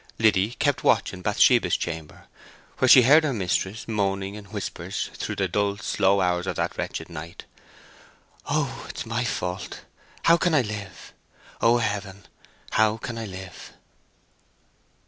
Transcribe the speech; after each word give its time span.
Liddy 0.17 0.53
kept 0.53 0.83
watch 0.83 1.13
in 1.13 1.21
Bathsheba's 1.21 1.77
chamber, 1.77 2.25
where 2.79 2.89
she 2.89 3.03
heard 3.03 3.23
her 3.23 3.33
mistress, 3.33 3.87
moaning 3.87 4.33
in 4.33 4.45
whispers 4.45 5.11
through 5.13 5.35
the 5.35 5.47
dull 5.47 5.77
slow 5.77 6.21
hours 6.21 6.47
of 6.47 6.55
that 6.55 6.75
wretched 6.75 7.07
night: 7.07 7.45
"Oh 8.47 8.87
it 8.89 8.97
is 8.97 9.05
my 9.05 9.23
fault—how 9.23 10.37
can 10.37 10.55
I 10.55 10.61
live! 10.63 11.13
O 11.61 11.77
Heaven, 11.77 12.25
how 12.71 12.97
can 12.97 13.15
I 13.19 13.25
live!" 13.27 13.73